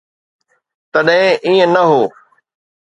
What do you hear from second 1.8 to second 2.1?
هو.